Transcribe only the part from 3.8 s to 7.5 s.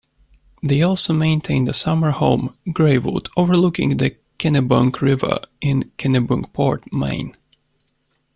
the Kennebunk River in Kennebunkport, Maine.